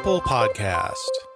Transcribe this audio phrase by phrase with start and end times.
[0.00, 1.29] Ample Podcast.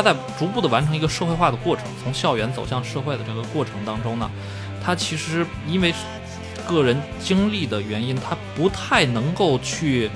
[0.00, 4.30] 他在逐步的完成一个社会化的过程，从校园走向社会的这个过程当中呢，
[4.82, 5.92] 他其实因为
[6.66, 10.10] 个人经历的原因，他不太能够去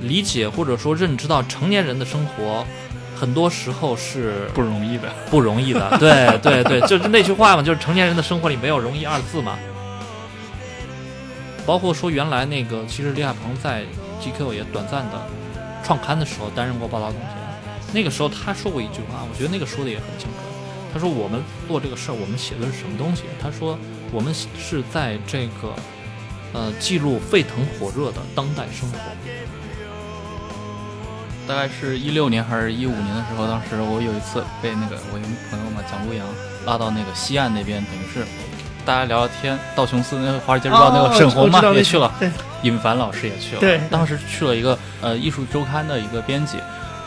[0.00, 2.66] 理解或者说认知到成年人的生活，
[3.16, 5.08] 很多时候是不容易的。
[5.30, 5.96] 不容易的。
[6.00, 9.56] 对对对， 就是那句话嘛，就是成年人的生活里没有容易二字嘛。
[11.64, 13.84] 包括说原来那个，其实李海鹏在
[14.20, 15.22] GQ 也短暂的
[15.84, 17.41] 创刊的时候担任过报道总监，
[17.92, 20.34] 那个时候他说过一句话，我觉得那个说的也很清楚。
[20.92, 23.22] 他说我们做这个事儿，我们写的是什么东西？
[23.40, 23.78] 他说
[24.10, 25.74] 我们是在这个
[26.52, 28.98] 呃记录沸腾火热的当代生活。
[31.48, 36.24] 大概是一六年还是一五年的时候，当时我有一次被那个我一个朋友嘛蒋璐阳
[36.64, 38.24] 拉到那个西岸那边，等于是
[38.84, 39.58] 大家聊聊天。
[39.74, 42.14] 道琼斯那个《华尔街日报》那个沈红嘛、也去了，
[42.62, 43.60] 尹凡老师也去了。
[43.60, 46.58] 对当时去了一个呃艺术周刊的一个编辑，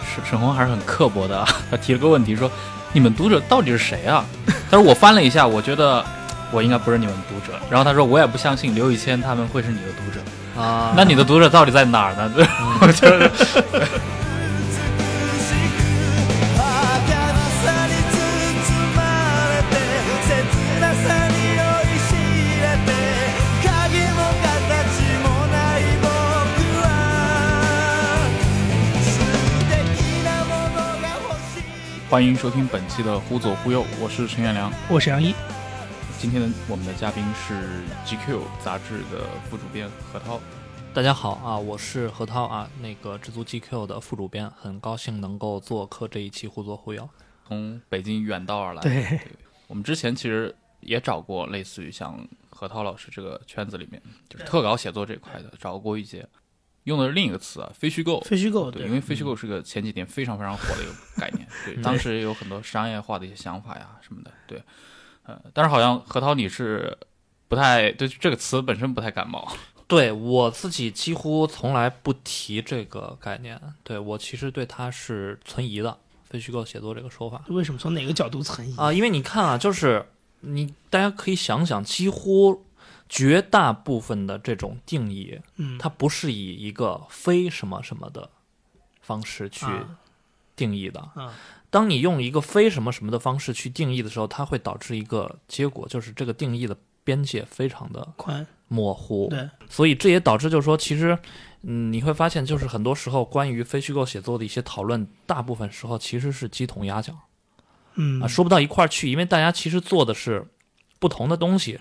[0.06, 1.48] 沈沈红还是很刻薄的啊。
[1.72, 2.50] 他提了个问题说
[2.94, 4.24] ：“你们读者到底是谁啊？”
[4.72, 6.04] 他说：“我翻了一下，我觉得
[6.52, 10.62] 我应该不是你们读者。”然后他说：“我也不相信刘宇谦他们会是你的读者。
[10.62, 12.32] 啊，那你的读者到底在哪儿呢？”
[12.94, 13.32] 就是
[32.08, 34.72] 欢迎收听本期的《忽左忽右》，我是陈远良。
[34.92, 35.34] 我是杨一，
[36.20, 40.40] 今天的我们的嘉宾是 GQ 杂志的副主编何涛。
[40.94, 47.10] 大家好啊，我是何涛啊，那个知足 GQ 的副主编，很高兴能够做客这一期忽左忽右。
[47.48, 48.82] 从北京远道而来。
[48.84, 49.20] 对
[49.66, 52.16] 我们之前其实也找过类似于像
[52.52, 54.00] 何涛老师这个圈子里面，
[54.30, 56.26] 就是特稿写作这块的，找过一些，
[56.86, 58.20] 用的是另一个词啊，非虚构。
[58.22, 64.64] 非虚构，对，因为非虚构是个前几年非常非常火的一个概念，对，当时也有很多商业化的一些想法呀什么的，对，
[65.24, 66.98] 呃，但是好像何涛你是
[67.48, 69.52] 不太对这个词本身不太感冒，
[69.88, 75.98] 对我自己几乎从来不提这个概念，对我其实对它是存疑的，
[76.30, 77.44] 非虚构写作这个说法。
[77.50, 78.76] 为什么从哪个角度存疑？
[78.78, 80.06] 啊，因为你看啊，就是
[80.42, 82.64] 你大家可以想想，几乎
[83.08, 88.30] 绝大部分的这种定义，嗯，它不是以一个非什么什么的
[89.02, 90.00] 方式去啊。
[90.56, 91.00] 定义的。
[91.16, 91.34] 啊。
[91.70, 99.28] 当你用一个非什么什么的方式去定义的时候，它会导致一个结果，就是这个定义的边界非常的宽，模糊。
[99.30, 101.18] 对，所以这也导致就是说，其实，
[101.64, 107.20] 嗯，你会发现，就是很多时候关于非虚构写作的一些讨论，大部分时候其实是鸡同鸭讲。
[107.96, 108.22] 嗯。
[108.22, 110.48] 啊，说不到一块儿去，因为大家其实做的是
[111.00, 111.78] 不同的东西。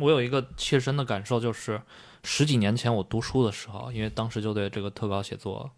[0.00, 1.80] 我有一个切身的感受，就是
[2.24, 5.70] 十几年前我读书的时候，因为当时就对这个特稿写作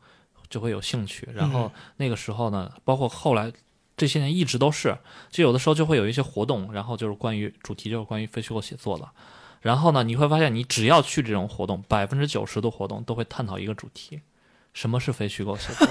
[0.49, 3.53] 就会有兴趣，然后那个时候呢，包括后来
[3.97, 4.97] 这些年一直都是，
[5.31, 9.09] 就有的时候就会有一些活动，然后就是关于主题就是关于非虚构写作的。
[9.60, 14.21] 然后呢，你会发现，你只要去这种活动，百分之九十的活动都会探讨一个主题：
[14.72, 15.87] 什么是非虚构写作？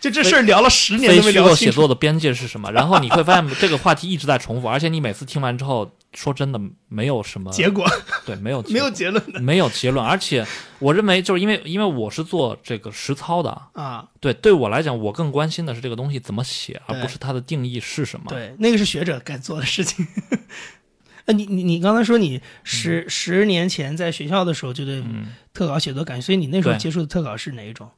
[0.00, 1.48] 就这事儿聊了十年非虚都没聊清楚。
[1.50, 2.72] 构写作的边界是什么？
[2.72, 7.86] 然后你会发现 这个话题一直在重复，而且你每次听完之后，说真的没有什么结果
[8.24, 10.46] 对，没有 没有结论的没有结论，而且
[10.78, 18.26] 我认为就是因为因为我是做这个实操的，啊，对，对我来讲，我更关心的是这个东西怎么写，而不是它的定义是什么。
[18.28, 20.06] 对，那个是学者该做的事情。
[21.26, 27.90] 呃，你你你刚才说你十、十年前在学校的时候就对嗯，特稿写作感兴趣，所以你那时候接触的特稿是哪一种？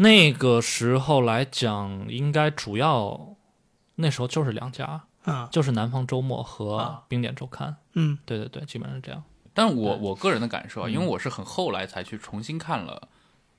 [0.00, 3.34] 那个时候来讲，应该主要
[3.96, 7.76] 那时候就是两家，啊，就是南方周末和啊冰点周刊。
[7.94, 9.24] 嗯对对对，基本上是这样。
[9.52, 13.08] 但我我个人的感受啊，嗯因为我是很后来才去重新看了，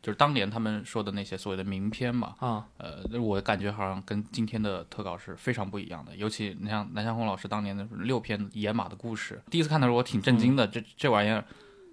[0.01, 6.15] 就是当年他们说的那些所谓的名篇嘛，啊，呃，我感觉好像跟今天的特稿是非常不一样的。
[6.15, 11.43] 尤其你像南向红老师当年的六篇野马的故事，第一次看的时候我挺震惊的，这这玩意儿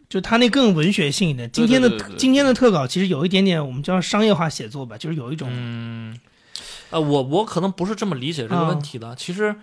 [0.08, 1.50] 就他那更文学性一点。
[1.50, 6.18] 今天的对对对对今天的特稿其实有一点点我们叫商业化写作吧，就是有一种、嗯，
[6.90, 9.14] 呃，我我可能不是这么理解这个问题的。
[9.16, 9.54] 其实，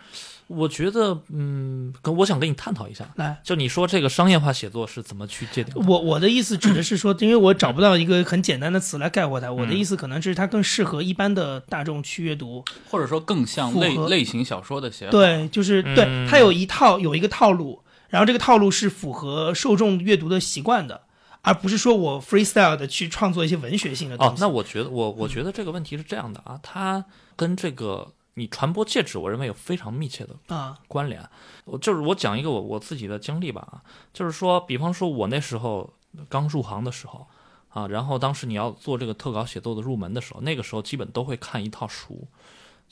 [0.48, 3.40] 我觉得，嗯，跟我想跟你探讨一下，来。
[3.44, 5.74] 就你说这个商业化写作是怎么去界定？
[5.88, 9.52] 我我的意思指的是说，因为我找不到一个很简单的词来概括它。
[9.52, 12.64] 我嗯的意思可能是它更适合一般的大众去阅读。
[12.92, 15.12] 或者说更像类类型小说的写法。
[15.12, 17.80] 对，就是对嗯它有一套有一个套路，
[18.14, 21.02] 然后这个套路是符合受众阅读的习惯的，
[21.42, 27.04] 而不是说我 freestyle 的去创作一些文学性的东西。，哦那我觉得我我觉得这个问题是这样的啊，它
[27.36, 31.28] 跟这个你传播介质，我认为有非常密切的啊，关联。
[31.66, 33.82] 我就是我讲一个我我自己的经历吧啊，
[34.14, 35.92] 就是说，比方说我那时候
[36.30, 37.26] 刚入行的时候
[37.70, 42.28] 啊，然后当时你要做这个特稿写作的入门的时候，那个时候基本都会看一套书，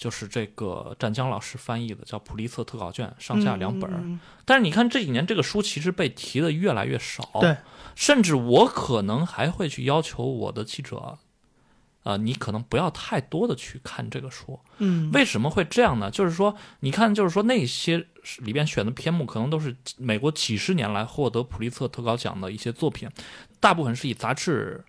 [0.01, 7.56] 就是这个湛江老师翻译的，叫《普利策特稿卷》，上下两本但是你看这几年这个书其实被提的越来越少，对，
[7.94, 11.19] 甚至我可能还会去要求我的记者，
[12.01, 14.59] 呃，你可能不要太多的去看这个书。
[14.80, 16.09] 嗯，为什么会这样呢？
[16.09, 18.04] 就是说，你看，就是说那些
[18.39, 23.07] 里边选的篇目，可能都是美国几十年来获得普利策特稿奖的一些作品，
[23.59, 24.83] 大部分是以杂志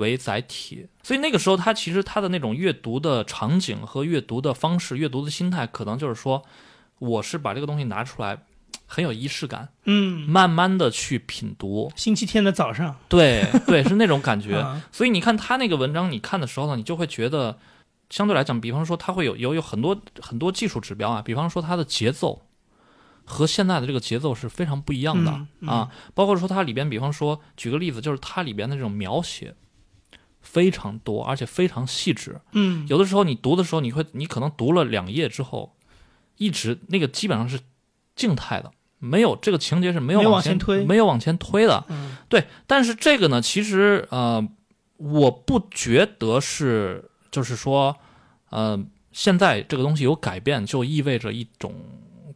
[0.00, 6.42] 为载体，所以那个时候他其实他的那种阅读的场景和阅读的方式、阅读的心态，可能就是说，
[6.98, 8.42] 我是把这个东西拿出来，
[8.86, 14.56] 很有仪式感，嗯，慢慢的去品读，星期天的早上，对对，是那种感觉。
[14.60, 14.82] 啊。
[14.90, 17.58] 所以你看他那个文章，你看的时候呢，你就会觉得，
[18.10, 22.42] 相对来讲，比方说它会有有有很多很多技术指标啊，比方说它的节奏
[23.24, 25.68] 和现在的这个节奏是非常不一样的、嗯嗯。
[25.68, 29.54] 啊，包括说它里边，比方说举个例子，就是它里边的这种描写
[30.40, 32.40] 非常多，而且非常细致。
[32.52, 35.76] 嗯，有的时候你读的时候，你会你可能读了两页之后，
[36.36, 37.60] 一直那个基本上是
[38.14, 38.70] 静态的。
[39.02, 44.46] 没有这个情节是没有往前推没有往前推的，嗯对，但是这个呢，其实呃，
[44.98, 47.96] 我不觉得是，就是说，
[48.50, 48.78] 呃，
[49.10, 51.74] 现在这个东西有改变，就意味着一种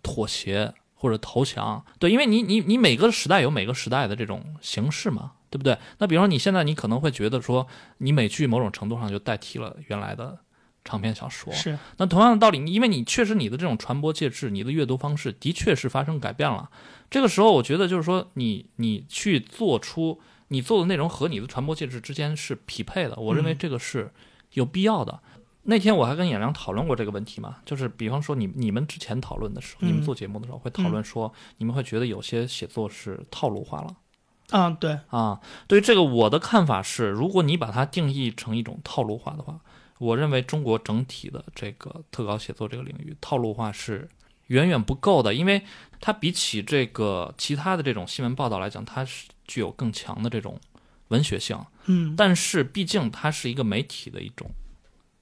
[0.02, 1.84] 妥协或者投降。
[1.98, 5.78] 对，因为你你你每个时代有每个时代的这种形式嘛，对不对？
[5.98, 7.64] 那比方说你现在你可能会觉得说，
[7.98, 10.36] 你美剧某种程度上就代替了原来的
[10.82, 16.68] 长篇小说，是那同样的道理，因为你确实你的这种传播介质，你的阅读方式的确是发生改变了。
[17.08, 24.12] 这个时候，我觉得就是说你，你去做出你做的内容和你的传播介质之间是匹配的，我认为嗯这个是
[24.54, 25.20] 有必要的。
[25.66, 33.96] 那天我还跟演良讨论过这个问题嘛，就是比方说你你们之前讨论的时候，嗯你们做节目的时候会讨论说，你们会觉得有些写作是套路化了。
[34.54, 39.58] 啊，对，啊，对于这个我的看法是，如果你把它定义成一种套路化的话，
[39.98, 44.08] 我认为中国整体的这个特稿写作这个领域套路化是
[44.46, 45.60] 远远不够的，因为
[46.00, 50.60] 它比起这个其他的这种新闻报道来讲，它是具有更强的这种
[51.08, 54.48] 文学性，嗯，但是毕竟它是一个媒体的一种，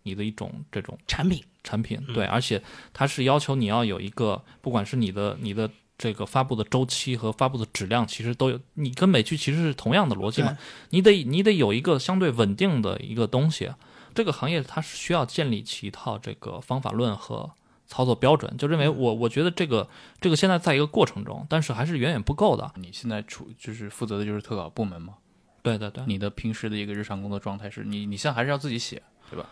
[0.02, 2.62] 你的一种这种产品，产品，对，而且
[2.92, 10.56] 它是要求你要有一个，不管是你的你的这个发布的周期和发布的质量，其实都有，你跟美剧其实是同样的逻辑嘛，
[10.90, 13.70] 你得你得有一个相对稳定的一个东西，
[14.14, 17.50] 这个行业它是需要建立起一套这个方法论和
[17.86, 19.88] 操作标准，就认为我我觉得这个
[20.20, 25.14] 这个现在在一个过程中，但是还是远远不够的，你现在处就是负责的就是特稿部门嘛？
[25.62, 29.00] 对对对，你的平时的一个日常工作状态是你你现在还是要自己写，
[29.30, 29.46] 对吧？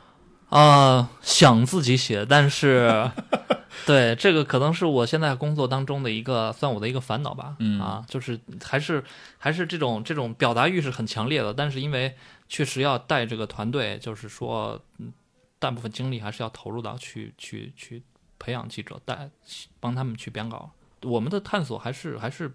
[0.50, 3.10] 啊、想自己写，但是，
[3.86, 7.56] 对这个可能是我现在工作当中的一个算我的一个烦恼吧。
[7.60, 9.02] 嗯啊，就是还是
[9.38, 12.14] 还是这种这种表达欲是很强烈的，但是因为
[12.48, 15.12] 确实要带这个团队，就是说，嗯，
[15.60, 18.02] 大部分精力还是要投入到去去去
[18.38, 19.30] 培养记者，带
[19.78, 20.72] 帮他们去编稿。
[21.02, 22.52] 我们的探索还是还是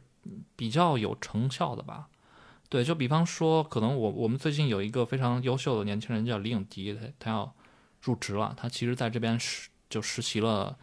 [0.57, 2.07] 比较有成效的吧。
[2.67, 7.53] 对，就比方说，可能我我们最近有一个非常优秀的年轻人叫李颖迪，他他要
[8.05, 10.77] 入职了，他其实在这边实就实习了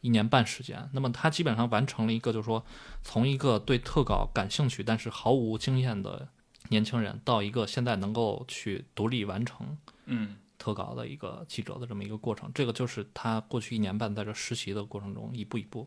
[0.00, 0.88] 一年半时间。
[0.92, 2.64] 那么他基本上完成了一个，就是说
[3.02, 6.28] 从一个对特稿感兴趣但是毫无经验的
[6.70, 9.76] 年轻人，到一个现在能够去独立完成
[10.06, 12.50] 嗯，特稿的一个记者的这么一个过程。
[12.54, 15.86] 这个就是他过去一年半在这实习的过程中一步一步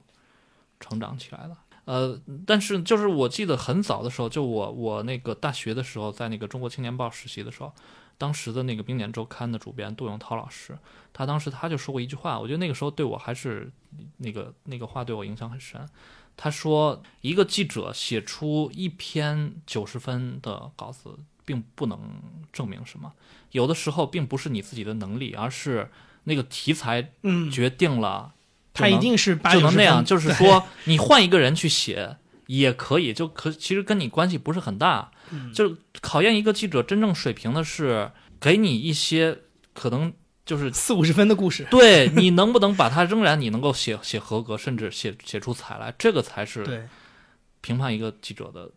[0.80, 1.58] 成长起来的。
[1.86, 7.72] 呃，但是就是我记得很早的时候，就我我那个大学的时候，在那个中国青年报实习的时候，
[8.18, 10.78] 当时的那个《冰点周刊》的主编杜永涛老师，
[11.14, 13.72] 他当时他就说过一句话，我觉得那个时候对我还是
[14.18, 15.88] 那个那个话对我影响很深。
[16.38, 21.98] 他说，一个记者写出一篇九十分的稿子，并不能
[22.52, 23.14] 证明什么，
[23.52, 25.90] 有的时候并不是你自己的能力，而是
[26.26, 28.34] 那个题材嗯，决定了
[28.74, 32.18] 就他一定是八就能那样，就是说你换一个人去写
[32.48, 35.12] 也可以，就可其实跟你关系不是很大。
[35.32, 35.53] 嗯。
[35.53, 39.38] 就是考验一个记者真正水平的是给你一些
[39.74, 40.13] 可能
[40.46, 46.88] 就是四五十分的故事， 对你能不能把它仍然你能够写 写合格，甚至写写出彩来，这个才是，
[47.62, 48.72] 评判一个记者的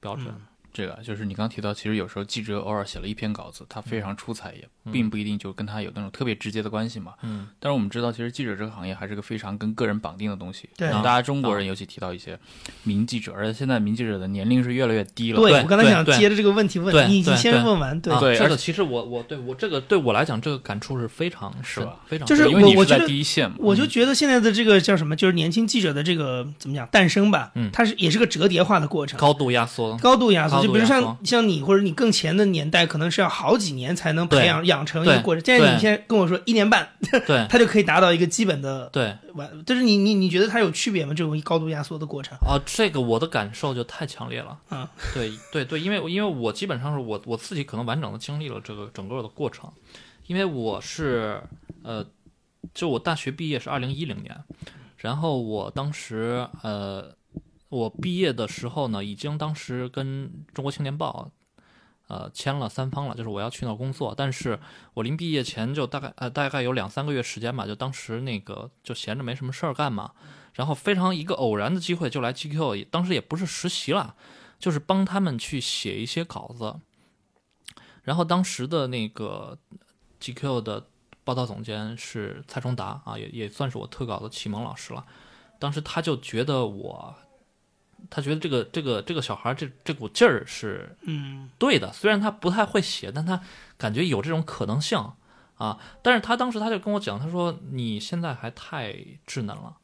[0.00, 0.26] 标准。
[0.28, 0.46] 嗯。
[0.72, 7.12] 这个就是你刚提到，其实有时候记者偶尔写了一篇稿子，他非常出彩，也并不一定就跟他有那种特别直接的关系嘛。
[7.22, 10.68] 嗯，但是我们知道，其实记者这个行业还是个非常跟个人绑定的东西。
[10.76, 12.38] 对大家中国人尤其提到一些
[12.82, 15.40] 名记者，而且现在名记者的年龄是越来越低了。
[15.40, 23.56] 对我刚才想接着这个问题问你，你先问完，对啊，对而且其实我我对我这个对我来讲，这个感触是非常是吧，非常就是因为你是在我我觉得第一线嘛。
[23.58, 29.96] 我就觉得现在的这个叫什么，就是年轻记者的这个怎么讲诞生吧，嗯它是也是个折叠化的过程，高度压缩。
[29.98, 30.62] 高度压缩。
[30.62, 35.44] 就比如像像你或者你更前的年代，可能是要好几年才能培养养成一个过程。
[35.44, 36.88] 现在你对现在跟我说一年半，
[37.26, 39.64] 对它就可以达到一个基本的对，完。
[39.64, 41.14] 就是你你你觉得它有区别吗？
[41.14, 42.36] 这种高度压缩的过程？
[42.40, 44.58] 哦，这个我的感受就太强烈了。
[44.70, 49.70] 嗯，对对对，因为因为我基本上是我我自己可能完整的经历了这个整个的过程，
[50.26, 51.40] 因为我是
[51.82, 52.04] 呃，
[52.74, 54.36] 就我大学毕业是二零一零年，
[54.96, 57.14] 然后我当时呃，
[57.68, 61.30] 我毕业的时候呢，已经当时跟中国青年报。
[62.08, 64.58] 呃，签了三方了，就是我要去那工作，但是
[64.94, 70.12] 我临毕业前就大概呃大概有两三个月时间吧，就当时那个就闲着没什么事儿干嘛，
[70.54, 74.14] 然后非常一个偶然的机会就来 GQ，当时也不是实习了，
[74.58, 76.76] 就是帮他们去写一些稿子。
[78.02, 79.58] 然后当时的那个
[80.20, 80.86] GQ 的
[81.24, 85.04] 报道总监是蔡崇达啊，也也算是我特稿的启蒙老师了。
[85.58, 87.12] 当时他就觉得我，
[88.10, 93.40] 他觉得这个这个这个小孩儿这这股劲儿是嗯对的，虽然他不太会写，但他
[93.76, 94.98] 感觉有这种可能性
[95.56, 95.78] 啊。
[96.02, 98.92] 但是他当时他就跟我讲，他说你现在还太
[99.26, 99.76] 稚嫩了，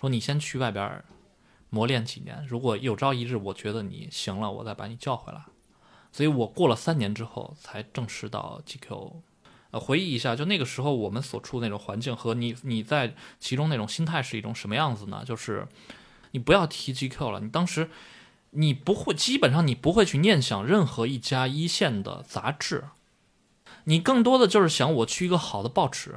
[0.00, 1.04] 说你先去外边儿
[1.70, 5.42] 磨练几年，如果有朝一日我觉得你行了，我再把你叫回来。
[6.12, 9.12] 所以我过了三年之后才正式到 GQ。
[9.72, 15.24] 呃，回忆一下，就那个时候我们所处那种环境和你你在其中那种心态是一种什么样子呢？
[15.26, 15.66] 就是
[16.36, 17.88] 你不要提 GQ 了，你当时
[18.50, 22.84] 你不会，基本上你不会去念想任何一家一线的杂志，
[23.84, 26.14] 你更多的就是想我去一个好的报纸，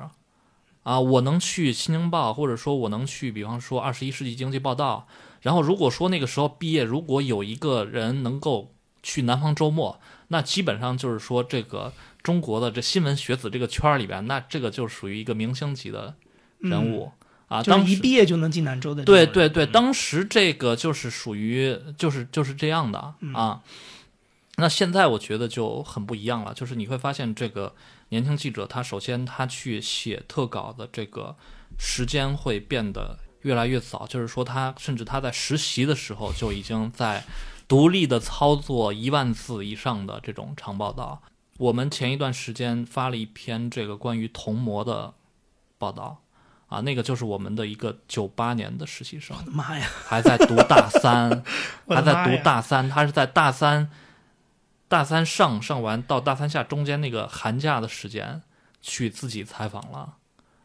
[0.84, 5.08] 啊，我能去《新京报》，或者说我能去，比方说《二十一世纪经济报道》。
[5.42, 16.16] 然后如果说那个时候毕业，如果有一个人能够去《南方周末》，那基本上就是说这个中国的这新闻学子这个圈儿里边，那这个就属于一个明星级的
[16.58, 17.14] 人物、
[17.50, 17.62] 啊。
[17.62, 19.03] 就是一毕业就能进南州的。
[19.03, 23.62] 对对对，当时这个就是属于就是就是这样的啊。
[24.56, 27.74] 那现在我觉得就很不一样了，就是你会发现这个
[28.10, 31.36] 年轻记者，他首先他去写特稿的这个
[31.77, 37.24] 时间会变得越来越早，就是说他甚至他在实习的时候就已经在
[37.70, 41.22] 独立的操作一万字以上的这种长报道。
[41.58, 45.13] 我们前一段时间发了一篇这个关于童模的
[45.77, 46.22] 报道，
[46.70, 51.44] 啊，那个就是我们的一个九八年的实习生，我的妈呀，还在读大三，
[51.90, 53.90] 还在读大三，他是在大三
[54.88, 58.44] 大三上上完到大三下中间那个寒假的时间，
[58.82, 60.18] 去自己采访了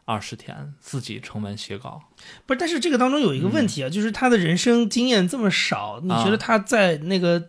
[0.05, 2.03] 二十天，自己成文写稿。
[2.45, 7.49] 不是，但是这个当中有一个问题啊，就是他的人生经验这么少，你觉得他在那个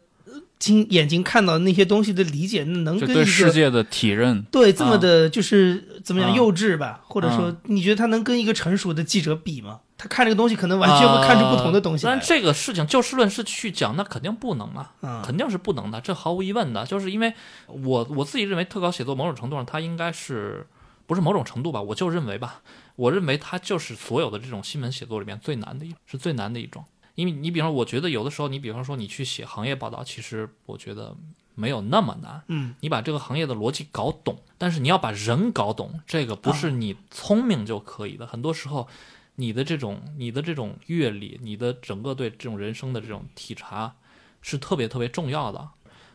[0.55, 7.01] 呃经眼睛看到那些东西的理解，能跟世界的体认，对这么的，就是怎么样啊幼稚吧？
[7.03, 9.81] 或者说啊，你觉得他能跟一个成熟的记者比吗？
[9.97, 12.21] 他看这个东西，可能完全会看出不同的东西来但。
[12.25, 16.85] 这个事情就事论事去讲，那肯定不能啊，嗯肯定是不能的，这毫无疑问的。
[16.85, 17.33] 就是因为
[17.67, 20.65] 我我自己认为特稿写作某种程度上，它应该是
[21.05, 21.81] 不是某种程度吧？
[21.81, 22.61] 我就认为吧，
[22.95, 26.83] 我认为它就是所有的这种新闻写作里面最难的一，是最难的一种。
[27.15, 31.15] 因为你比方说，我觉得有的时候，你比方说你去写行业报道，其实我觉得
[31.55, 32.43] 没有那么难。
[32.47, 38.27] 嗯，你把这个行业的逻辑搞懂，但是你要把人搞懂，这个不是你聪明就可以的。
[38.27, 38.87] 很多时候，
[39.35, 43.95] 你的这种、你的这种阅历，你的整个对这种人生的这种体察，
[44.41, 45.69] 是特别特别重要的。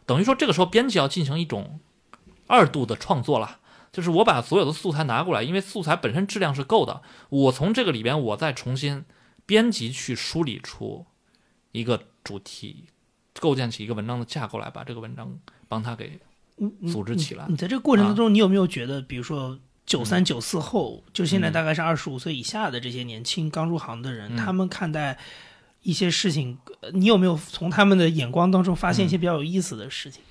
[0.04, 1.80] 等于说，这个时候编辑要进行一种
[2.46, 3.60] 二度的创作了，
[3.92, 9.04] 就是我把所有的素材拿过来，因为素材本身质量是够的，我从这个里边我再重新
[9.50, 11.04] 编辑去梳理出
[11.72, 12.84] 一个主题，
[13.40, 16.20] 构建起一个文章的架构来，把这个文章帮他给
[16.92, 17.46] 组织起来。
[17.48, 25.18] 你在这个过程当中，你有没有觉得，比如说九三九四后，就现在大概是二十五岁以下的这些年轻刚入行的人，嗯他们看待
[25.82, 30.22] 一些事情，呃你有没有从他们的眼光当中发现一些比较有意思的事情？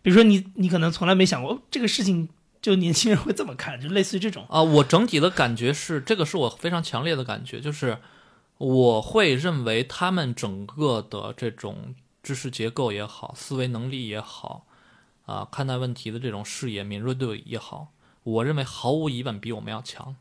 [0.00, 2.26] 比如说你，你可能从来没想过、哦这个事情，
[2.62, 4.46] 就年轻人会这么看，就类似于这种。
[4.48, 7.98] 啊、我整体的感觉是，这个是我非常强烈的感觉，就是
[8.62, 14.66] 我会认为他们整个的这种知识结构也好，思维能力也好，
[15.26, 17.88] 啊，看待问题的这种视野敏锐度也好，
[18.22, 20.14] 我认为毫无疑问比我们要强。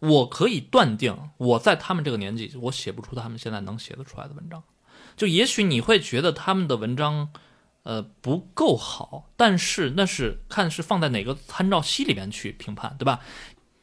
[0.00, 4.64] 我可以断定，我在他们这个年纪，我写不出他们现在能写得出来的文章。
[5.16, 7.30] 就也许你会觉得他们的文章，
[7.84, 13.20] 呃，不够好，但是那是看是放在哪个参照系里面去评判，对吧？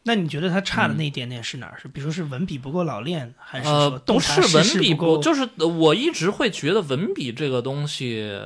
[0.03, 1.77] 那你觉得他差的那一点点是哪儿？
[1.79, 5.21] 是比如说是文笔不够老练，还是呃，说洞不是文笔不够？
[5.21, 8.39] 就是呃我一直会觉得文笔这个东西，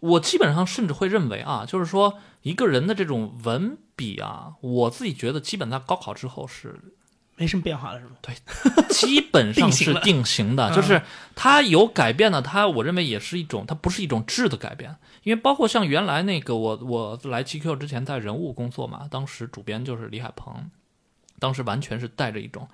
[0.00, 6.78] 我基本上甚至会认为啊，就是说一个人的这种文笔啊，我自己觉得基本在高考之后是
[7.36, 8.16] 没什么变化了，是吗？
[8.88, 11.02] 基本上是定型的，嗯就是
[11.34, 20.70] 它有改变呢，它我认为也是一种，它不是一种质的改变，因为包括像原来那个我我来 GQ 之前在人物工作嘛，当时主编就是李海鹏，
[21.38, 22.66] 当时完全是带着一种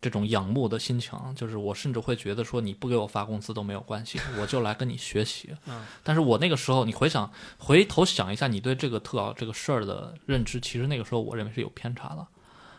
[0.00, 5.50] 这种仰慕的心情，就是我甚至会觉得说你不给我发工资都没有关系， 我就来跟你学习。
[5.66, 12.26] 嗯但是我那个时候，你回想回头想一下，你对这个特稿这个事儿的认知，其实那个时候我认为是有偏差的。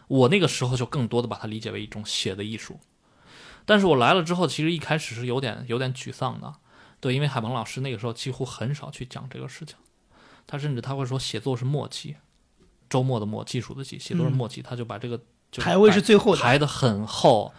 [0.10, 2.78] 我那个时候就更多的把它理解为一种写的艺术，
[3.66, 6.56] 但是我来了之后，其实一开始是有点有点沮丧的，
[7.00, 9.78] 对，因为海鹏老师那个时候几乎很少去讲这个事情，
[10.46, 12.18] 他甚至他会说写作是默契，
[12.90, 17.54] 周末的默，技术的技，写作是默契，他就把这个就排位是最后的，排的很厚，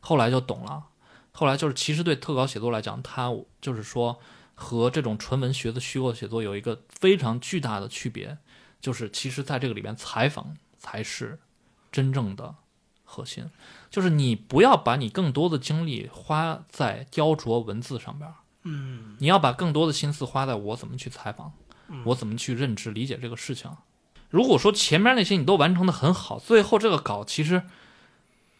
[0.00, 0.86] 后来就懂了。
[1.34, 3.30] 后来就是，其实对特稿写作来讲，他
[3.60, 4.20] 就是说
[4.54, 8.36] 和这种纯文学的虚构写作有一个非常巨大的区别，
[8.80, 11.38] 就是其实在这个里面，采访才是
[11.92, 12.56] 真正的
[13.04, 13.48] 核心。
[13.90, 18.32] 就是你不要把你更多的精力花在雕琢文字上边，
[18.64, 21.52] 嗯，你要把更多的心思花在我怎么去采访，
[22.06, 23.70] 我怎么去认知理解这个事情。
[24.30, 27.64] 如果说前面那些你都完成的很好，最后这个稿其实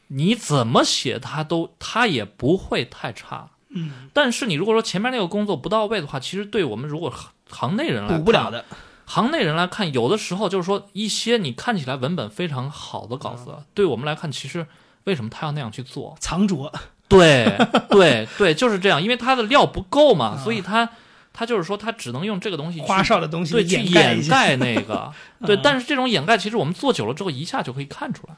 [0.08, 3.52] 你怎么写它都它也不会太差。
[3.70, 8.66] 嗯，但是你如果说前面那个工作不到位的话，其实对我们如果行行内人来看，补不了的。
[9.04, 14.66] 行内人来看，有的时候就是说一些你看起来文本非常好的稿子，对我们来看，其实
[15.04, 16.16] 为什么他要那样去做？
[16.20, 16.72] 藏拙，
[17.08, 17.58] 对
[17.90, 20.40] 对对，就是这样，因为他的料不够嘛， 啊。
[20.42, 20.88] 所以他
[21.32, 25.12] 他就是说他只能用这个东西花哨的东西对去掩盖那个。
[25.44, 28.36] 对嗯，但是这种掩盖其实我们做久了之后一下就可以看出来。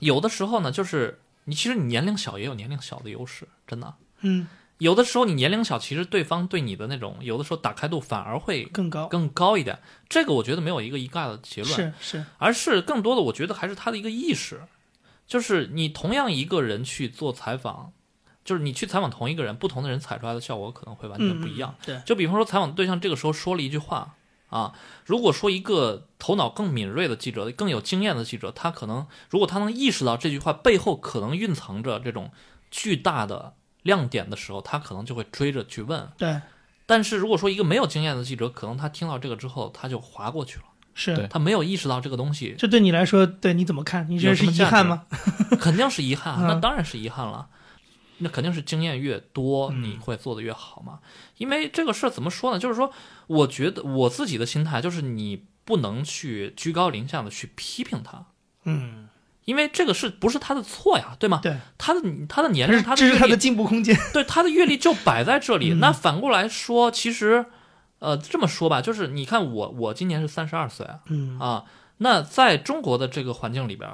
[0.00, 3.94] 有的时候呢，就是你其实你年龄小也有年龄小的优势，真的。
[4.20, 4.46] 嗯，
[4.78, 9.06] 有的时候你年龄小，其实对方对你的那种有的时候打开度反而会更高。
[9.08, 9.78] 更高一点。
[10.08, 14.62] 这个我觉得没有一个一概的结论，是是，而是更多的，我觉得还是他的一个意识，
[15.26, 17.92] 就是你同样一个人去做采访，
[18.44, 21.74] 就是你去采访同一个人，不同的人采出来的效果可能会完全嗯，不一样。
[21.80, 21.84] 嗯。
[21.86, 24.16] 对，就比方说，采访对象这个时候说了一句话
[24.50, 24.74] 啊，
[25.06, 32.30] 如果说一个头脑更敏锐的记者、更有经验的记者，他可能如果他能意识到这句话背后可能蕴藏着这种
[32.70, 33.54] 巨大的
[33.86, 36.06] 亮点的时候，他可能就会追着去问。
[36.18, 36.38] 对，
[36.84, 41.26] 但是如果说一个没有经验的记者，可能他听到这个之后，他就划过去了，是。
[41.30, 44.06] 他没有意识到这个东西这对你来说，对你怎么看？
[44.10, 45.06] 你觉得是遗憾吗？
[45.58, 47.48] 肯定是遗憾那当然是遗憾了。
[48.18, 51.00] 那肯定是经验越多，嗯你会做得越好嘛。
[51.36, 52.58] 因为这个事儿怎么说呢？
[52.58, 52.90] 就是说，
[53.26, 58.24] 我觉得我自己的心态就是，你不能去居高临下的去批评他，
[58.64, 59.08] 嗯，
[59.46, 61.16] 因为这个是不是他的错呀？
[61.18, 61.40] 对吗？
[61.42, 63.96] 对，他的他的年这龄，是这是他的进步空间。
[64.12, 65.72] 对他的阅历就摆在这里。
[65.72, 67.46] 嗯那反过来说，其实，
[68.00, 71.64] 呃，这么说吧，就是你看我，我今年是三十二岁啊，嗯啊，
[71.98, 73.90] 那在中国的这个环境里边，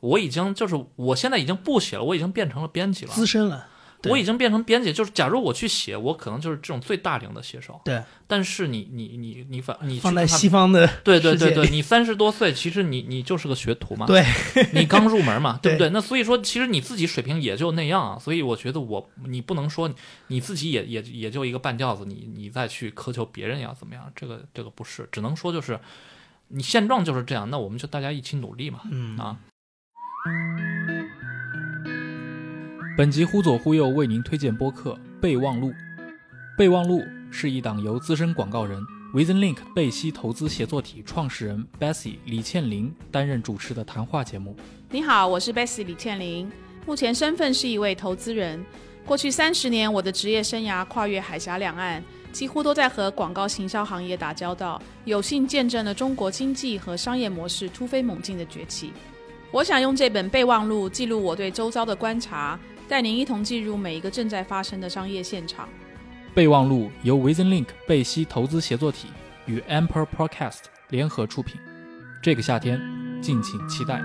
[0.00, 3.12] 我已经就是我现在已经不写了，我已经变成了编辑了。
[3.12, 3.66] 资深了。
[4.04, 7.80] 对我已经变成编辑，就是假如我去写，我可能就是这种最大龄的写手。
[7.84, 14.24] 对，但是你你你你反你去放在西方的对对对对，你三十多岁，其实你你就是个学徒嘛，对，
[14.72, 15.90] 你刚入门嘛， 对不对对？
[15.90, 18.18] 那所以说，其实你自己水平也就那样啊。
[18.18, 19.92] 所以我觉得我你不能说
[20.28, 25.78] 你自己也也也就一个半吊子，你你再去苛求别人要怎么样，这个这个不是，只能说就是
[26.48, 29.36] 你现状就是这样，那我们就大家一起努力嘛，嗯啊。
[32.96, 35.70] 本集忽左忽右为您推荐播客《备忘录》。
[36.56, 38.80] 备忘录是一档由资深广告人
[39.12, 44.54] VisionLink 贝西投资协作体创始人 Bessie 李倩玲担任主持的谈话节目。
[44.90, 46.48] 你好，我是 Bessie 李倩玲，
[46.86, 48.64] 目前身份是一位投资人。
[49.04, 58.92] 过去三十年，我的职业生涯跨越海峡两岸，几乎都在和广告行销行业打交道，有幸见证了中国经济和商业模式突飞猛进的崛起。
[59.50, 65.68] 我想用这本备忘录记录我对周遭的观察，带您一同进入每一个正在发生的商业现场。
[66.34, 69.08] 备忘录由 VisionLink 贝西投资协作体
[69.46, 71.58] 与 Amper Podcast 联合出品。
[72.22, 72.78] 这个夏天，
[73.22, 74.02] 敬请期待。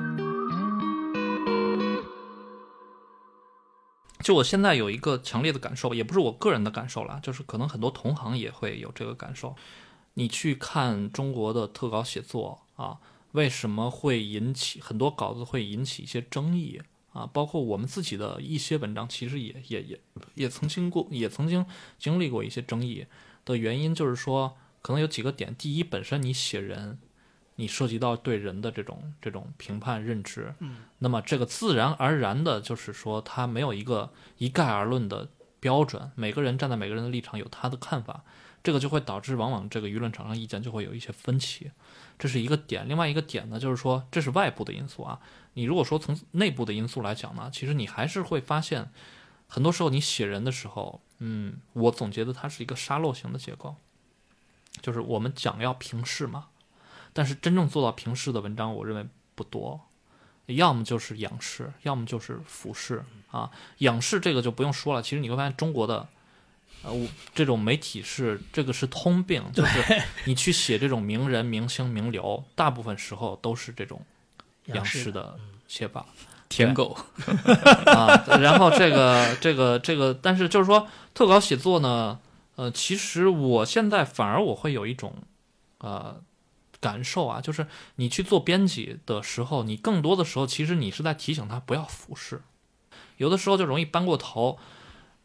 [4.24, 9.56] 就我现在有一个强烈的感受，也不是我个人的感受啦，就是可能很多同行也会有这个感受。
[10.14, 13.00] 你去看中国的特稿写作啊，
[13.34, 16.82] 为什么会引起很多稿子会引起一些争议
[17.20, 17.30] 啊？
[17.34, 20.00] 包括我们自己的一些文章，其实也也也
[20.36, 21.66] 也曾经过，也曾经
[21.98, 23.06] 经历过一些争议
[23.44, 25.54] 的原因，就是说可能有几个点。
[25.56, 26.98] 第一，本身你写人，
[27.56, 35.28] 你涉及到对人的这种这种评判认知，嗯，那么这个自然而然的就是说，它没有一个一概而论的
[35.60, 38.24] 标准，每个人站在每个人的立场有他的看法。
[38.62, 41.72] 这个就会导致往往这个舆论场上意见就会有一些分歧，
[42.18, 42.88] 这是一个点。
[42.90, 45.20] 另外一个点呢，就是说这是外部的因素啊。
[45.54, 48.92] 你如果说从内部的因素来讲呢，其实你还是会发现，
[49.48, 53.76] 很多时候你写人的时候，嗯，我总结的它是一个沙漏型的结构，
[54.82, 56.48] 就是我们讲要平视嘛，
[57.14, 59.80] 但是真正做到平视的文章，我认为不多，
[60.48, 63.50] 要么就是仰视，要么就是俯视啊。
[63.78, 66.10] 仰视这个就不用说了，其实你会发现中国的。
[66.82, 74.02] 呃，我这种媒体是这个是通病，就是你去写这种名人、明星、名流，大部分时候都是这种
[74.68, 75.38] 仰视的
[75.68, 76.06] 写法
[76.48, 76.98] 舔狗，
[77.86, 78.24] 啊。
[78.40, 82.22] 然后这个这个这个，但是就是说特稿写作呢，
[82.56, 85.14] 呃，其实我现在反而我会有一种
[85.80, 86.22] 呃
[86.80, 92.42] 感受啊，就是你去做编辑的时候，你更多的时候其实你是在提醒他不要俯视，
[93.18, 94.58] 有的时候就容易搬过头，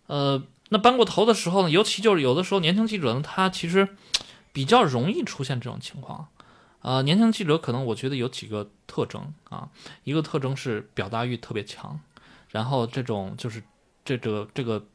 [0.08, 0.42] 呃。
[0.70, 3.96] 那搬过头的时候呢，尤其就是有的时候年轻记者呢，他其实
[4.52, 6.28] 比较容易出现这种情况。
[6.80, 9.70] 呃，年轻记者可能我觉得有几个特征啊，
[10.04, 11.98] 一个特征是表达欲特别强，
[12.50, 13.62] 然后这种就是
[14.04, 14.86] 这个这个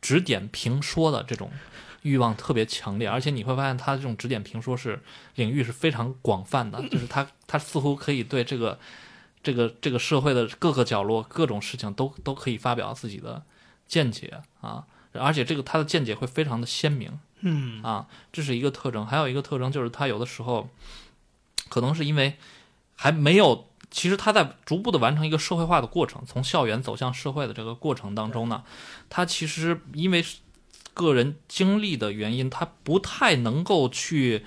[0.00, 1.50] 指点评说的这种
[2.02, 5.02] 欲望特别强烈，而且你会发现他这种指点评说是
[5.34, 8.78] 领域是非常广泛的，就是他他似乎可以对这个
[9.42, 13.42] 这个这个社会的各个角落各种事情都都可以发表自己的
[13.88, 14.86] 见解啊。
[15.20, 19.06] 而且这个他的见解会非常的鲜明，嗯啊，这是一个特征。
[19.06, 20.68] 还有一个特征就是他有的时候，
[21.68, 22.36] 可能是因为
[22.96, 28.64] 还没有，其实他在逐步的完成一个社会化的过程，从校园走向社会的这个过程当中呢，
[29.08, 30.24] 他其实因为
[30.92, 34.44] 个人经历的原因，他不太能够去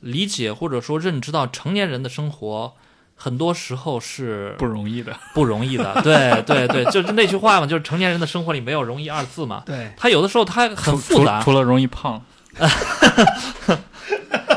[0.00, 2.76] 理解或者说认知到成年人的生活。
[3.22, 5.92] 很多时候是不容易的，不容易的。
[6.02, 9.62] 对对对，就是那句话嘛，就是成年人的生活里没有容易二字嘛。
[9.66, 12.24] 对，他有的时候他很复杂，除了容易胖，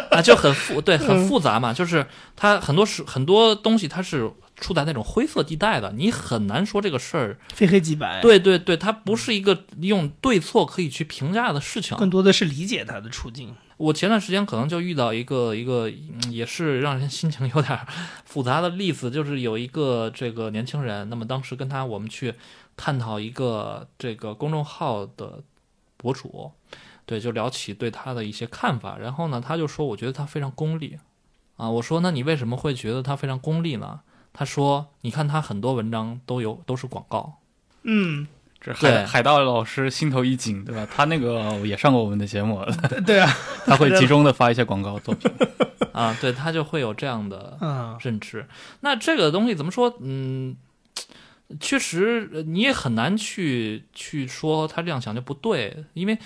[0.09, 1.73] 啊，就很复对，很复杂嘛。
[1.73, 2.05] 就是
[2.37, 11.97] 他很多时很多东西，它是处在那种灰色地带的，你很难说这个事儿非黑即白。，对对对，它不是一个用对错可以去评价的事情。
[11.97, 13.53] 更多的是理解他的处境。
[13.77, 15.89] 我前段时间可能就遇到一个一个，
[16.29, 17.79] 也是让人心情有点
[18.25, 22.35] 复杂的例子，就是有一个这个年轻人，那么当时跟他我们去
[22.77, 25.41] 探讨一个这个公众号的
[25.97, 26.51] 博主，
[27.05, 30.97] 对，就聊起对他的一些看法，然后呢，他就说，我觉得他非常功利，
[31.57, 34.01] 啊，我说，那你为什么会觉得他非常功利呢？
[34.31, 37.39] 他说，你看他很多文章都有都是广告，
[37.83, 38.27] 嗯，
[38.71, 40.87] 海海盗老师心头一紧，对吧？
[40.89, 42.63] 他那个也上过我们的节目，
[43.05, 43.29] 对啊，
[43.65, 45.29] 他会集中的发一些广告作品。
[45.91, 48.47] 啊，对他就会有这样的嗯，认知。
[48.79, 49.95] 那这个东西怎么说？
[49.99, 50.55] 嗯，
[51.59, 56.17] 确实呃你也很难去去说他这样想就不对，因为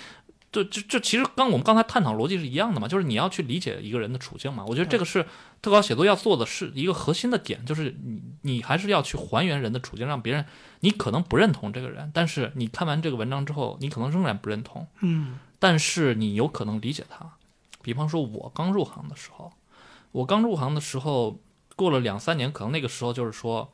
[0.50, 4.64] 这这这其实跟我们刚才探讨逻辑是一样的嘛，就是你要去理解一个人的处境嘛。
[4.66, 5.26] 我觉得这个是
[5.60, 10.42] 特稿写作要做的是一个核心的点，就是你你还是要去还原人的处境，让别人
[10.80, 17.32] 你可能不认同这个人，但是你看完这个文章之后，你可能仍然不认同，嗯，但是你有可能理解他。
[17.82, 19.52] 比方说，我刚入行的时候，
[20.12, 21.38] 我刚入行的时候，
[21.74, 23.72] 过了两三年，可能那个时候就是说，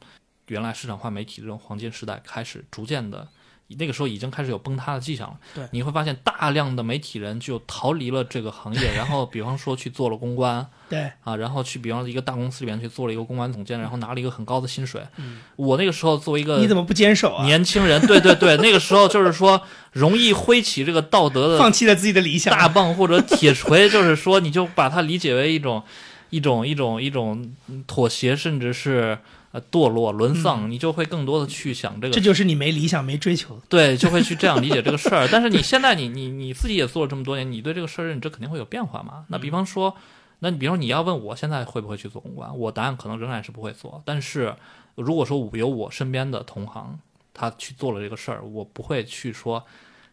[0.49, 3.29] 原来市场化媒体这种黄金时代开始逐渐的，
[3.69, 5.37] 那个时候已经开始有崩塌的迹象了。
[5.55, 15.03] 对你会发现大量的媒体人就逃离了这个行业，然后比方说去做了公关 对，啊，然后去比方说一个大公司里面去做了一个公关总监，然后拿了一个很高的薪水。
[15.17, 17.45] 嗯我那个时候作为一个你怎么不坚守啊？
[17.45, 25.83] 年轻人，对对对，那个时候就是说容易挥起这个道德的 放弃了自己的理想，大棒或者铁锤，就是说，你就把它理解为一种
[26.31, 27.55] 一种一种一种
[27.87, 29.19] 妥协，甚至是
[29.55, 33.63] 呃堕落沦丧，你就会更多的去想这个，这就是你没理想、没追求。
[33.69, 35.29] 对，就会去这样理解这个事儿。
[35.31, 39.25] 但是你现在你你你自己也做了这么多年，你对这个事儿认知肯定会有变化嘛？
[39.29, 39.97] 那比方说，
[40.41, 44.03] 那你比方说你要问我现在会不会去做公关，我答案可能仍然是不会做。
[44.05, 44.57] 但是
[44.97, 46.99] 如果说我有我身边的同行，
[47.33, 49.65] 他去做了这个事儿，我不会去说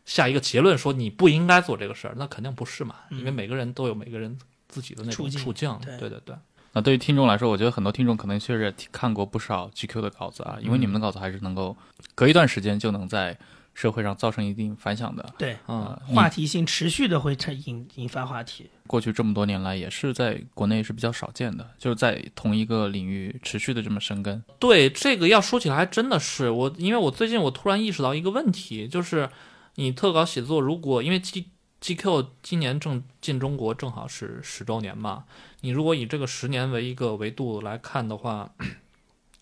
[0.05, 4.37] 下一个结论说你不应该做这个事儿，那肯定不是嘛，因为每个人都有每个人
[4.69, 6.35] 自己的那种处境处境，对对对对。
[6.73, 11.75] 那对于听众来说，我觉得很多听众可能确实也看过不少 GQ 的稿子啊，因为你们的稿子还是能够
[12.15, 13.37] 隔一段时间就能在
[13.73, 15.33] 社会上造成一定反响的。
[15.37, 18.69] 对，嗯，呃，话题性持续的会产引引发话题。
[18.87, 24.43] 过去这么多年来，也是在国内是比较少见的，就是在同一个领域持续的这么深耕。
[24.59, 29.29] 对这个要说起来，还真的是我，因为我最近我突然意识到一个问题，就是
[29.75, 31.47] 你特稿写作，如果因为 G
[31.81, 35.23] GQ 今年正进中国，正好是十周年嘛，
[35.61, 38.53] 你如果以这个十年为一个维度来看的话，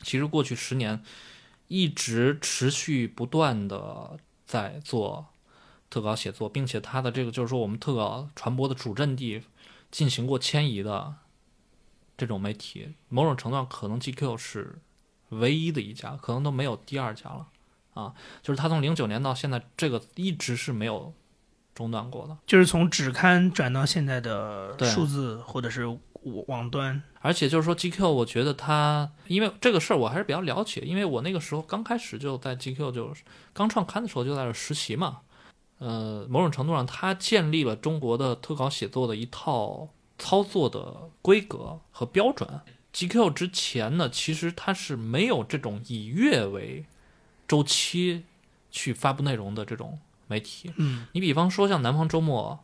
[0.02, 1.04] 其实过去十年
[1.68, 5.28] 一直持续不断的在做
[5.90, 9.44] 特稿写作，并且它的这个就是说我们特稿传播的主阵地
[9.92, 11.16] 进行过迁移的
[12.18, 14.80] 这种媒体，某种程度上可能 GQ 是
[15.30, 17.48] 唯一的一家，可能都没有第二家了
[17.94, 18.14] 啊。
[18.42, 21.14] 就是它从零九年到现在，这个一直是没有
[21.80, 22.38] 中断过了。
[22.46, 26.00] 就是从纸刊转到现在的数字或者是网
[26.48, 35.20] 网端，而且就是说 GQ，我觉得它，因为这个事儿我还是比较了解，因为我那个时候刚开始就在 GQ 就是刚创刊的时候就在这实习嘛，
[35.78, 39.88] 呃，某种程度上它建立了中国的特稿写作的一套
[40.18, 42.48] 操作的规格和标准。
[42.92, 46.86] GQ 之前呢，其实它是没有这种以月为
[47.48, 48.24] 周期
[48.72, 52.64] 去发布内容的这种媒体，嗯，你比方说像南方周末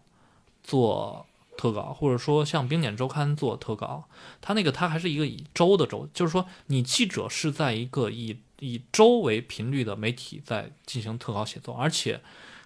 [0.63, 1.25] 做
[1.58, 4.06] 特稿，或者说像冰点周刊做特稿，
[4.39, 12.21] 它那个它还是一个以周的周，就是说你记者是在一个以以周为频率的媒体在进行特稿写作，而且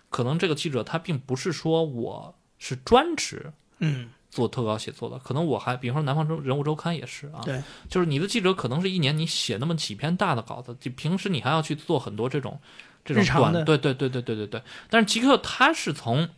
[0.09, 12.59] 可能这个记者他并不是说我是专职嗯，做特稿写作的，可能我还，比方说南方周人物周刊也是啊，对，就是你的记者可能是一年你写那么几篇大的稿子，就平时你还要去做很多这种
[13.03, 13.23] 这种
[13.65, 14.61] 对对对对对对对。
[14.89, 16.29] 但是极客他是从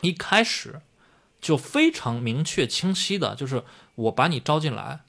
[0.00, 0.80] 一开始
[1.40, 3.62] 就非常明确清晰的，就是
[3.94, 5.00] 我把你招进来，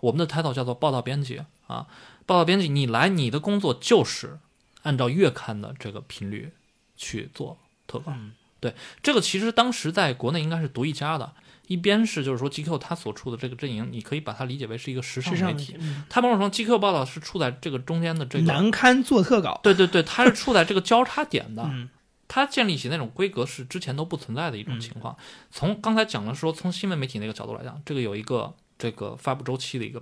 [0.00, 1.86] 我们的 title 叫做报道编辑啊，
[2.24, 4.38] 报道编辑你来，你的工作就是
[4.84, 6.52] 按照月刊的这个频率
[6.96, 8.12] 去做特稿。
[8.16, 11.32] 嗯对，这个其实当时在国内应该是独一家的。
[11.70, 21.62] 一边是就是说 GQ 它所处的这个阵营，你可以把它理解为是一个时尚时媒体，嗯它某种程度上 GQ 报道是处在这个中间的这个，难堪做特稿，对对对，它是处在这个交叉点的。
[21.64, 21.88] 嗯
[22.32, 25.16] 它建立起那种规格是之前都不存在的一种情况。
[25.50, 30.00] 从刚才讲的说，从新闻媒体那个角度来讲，这个有一个这个发布周期的一个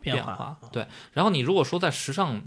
[0.00, 0.56] 变变化。
[0.70, 2.40] 对，然后你如果说在时尚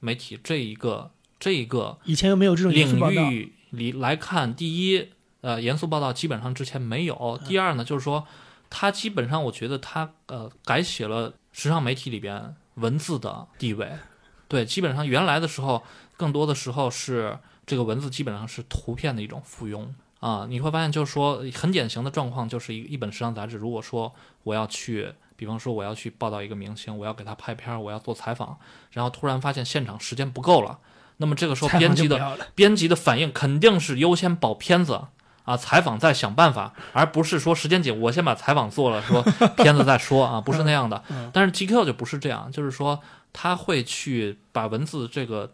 [0.00, 1.10] 媒体这一个
[1.40, 5.08] 这一个以前又没有这种领，域里来看，第一，
[5.44, 8.26] 呃，严肃报道基本上之前没有；嗯第二呢，就是说，
[8.70, 13.92] 他基本上我觉得他呃改写了时尚媒体里边文字的地位。
[14.48, 15.82] 对，基本上原来的时候，
[16.16, 19.86] 更多的时候是这个文字基本上是图片的一种附庸
[20.20, 20.46] 啊。
[20.48, 25.12] 你会发现，就是说很典型的状况，就是一一本时尚杂志，如果说我要去。
[25.36, 28.56] 比方说，我要去报道一个明星，我要给他拍片儿，我要做采访，
[28.92, 30.78] 然后突然发现现场时间不够了，
[31.16, 32.38] 那么这个时候编辑的。
[32.54, 35.08] 编辑的反应肯定是优先保片子
[35.44, 39.22] 啊，采访再想办法，而不是说时间紧，我先把采访做了，说
[39.56, 41.02] 片子再说啊， 不是那样的。
[41.10, 43.00] 嗯但是 GQ 就不是这样，就是说
[43.32, 45.50] 他会去把文字这个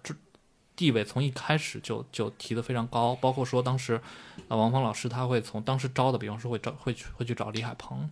[0.74, 4.00] 地位从一开始就就提得非常高，包括说当时
[4.48, 8.10] 啊王峰老师他会从当时招的，比方说会找会去会去找李海鹏，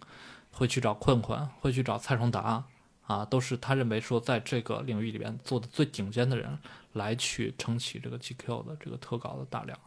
[0.50, 2.64] 会去找困困，会去找蔡崇达。
[3.06, 6.58] 啊，都是他认为说，在这个领域里边做的最顶尖的人
[6.92, 9.78] 来去撑起这个 GQ 的这个特稿的大量。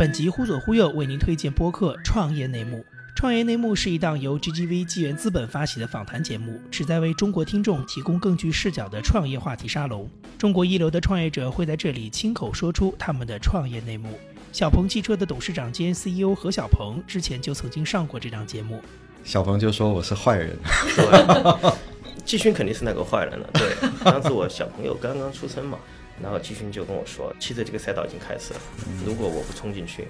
[0.00, 2.78] 本集忽左忽右为您推荐播客《创业内幕》。
[3.14, 10.08] 《创业内幕》是一档由 GGV 纪元资本发起的访谈节目，旨在为中国听众提供更具视角的创业话题沙龙。
[10.38, 14.18] 中国一流的创业者会在这里亲口说出他们的创业内幕。
[14.52, 18.80] 小鹏汽车的董事长兼 CEO 何小鹏之前就曾经上过这档节目。
[19.22, 20.56] 小鹏就说我是坏人，
[20.96, 21.72] 对，
[22.24, 23.50] 季勋肯定是那个坏人了。
[23.52, 25.76] 对，当时我小朋友刚刚出生嘛，
[26.22, 28.60] 然后季勋就跟我说，其实这个赛道已经开始了，
[29.06, 30.08] 如果我不冲进去，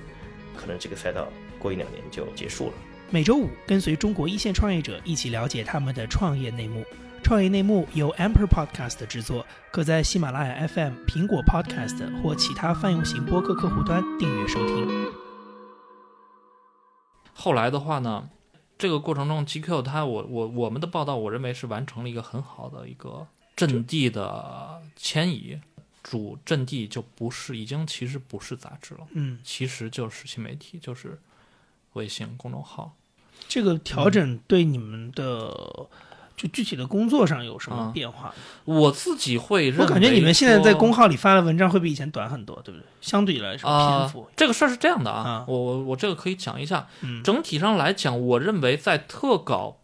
[0.57, 2.73] 可能这个赛道过一两年就结束了。
[3.11, 6.85] 每周五跟随中国一线创业者一起了解他们的创业内幕。
[7.23, 14.89] 创业内幕由 Amper Podcast 制作，可在喜马拉雅 FM、苹果 Podcast 或其他泛用型播客客户端订阅收听。
[17.35, 18.31] 后来的话呢，
[18.79, 25.61] 这个过程中，GQ 它我我我们的报道，我认为是完成了一个很好的一个阵地的迁移，
[26.03, 31.19] 主阵地就不是已经其实不是杂志了，嗯，其实就是新媒体，就是
[31.93, 32.97] 微信公众号。
[33.49, 35.55] 这个调整对你们的
[36.37, 38.35] 就具体的工作上有什么啊变化？
[38.65, 42.87] 我自己会认为，我感觉你们现在在公号里发的文章会比以前短很多，对不对？
[43.01, 46.89] 相对来说啊、篇幅，这个事儿是这样的啊，啊我我我这个可以讲一下。
[47.03, 49.81] 嗯整体上来讲，我认为在特稿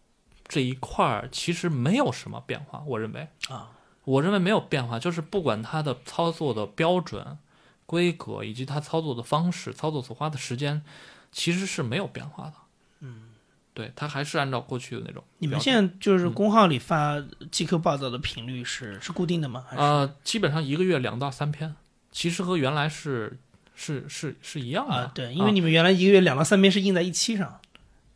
[0.47, 2.83] 这一块儿其实没有什么变化。
[2.87, 3.69] 我认为啊，
[4.07, 7.37] 我认为没有变化，就是不管它的操作的标准
[7.85, 10.81] 规格以及它操作的方式、操作所花的时间，
[11.29, 12.53] 其实是没有变化的。
[13.01, 13.31] 嗯，
[13.73, 15.21] 对，它还是按照过去的那种。
[15.39, 17.17] 你们现在就是公号里发
[17.51, 19.65] GQ 报道的频率是是固定的吗？
[19.67, 21.75] 还是呃，基本上一个月两到三篇，
[22.09, 23.37] 其实和原来是
[23.75, 24.95] 是是是一样的。
[24.95, 27.59] 啊，对，因为你们原来一个月两到三篇是印在一期上，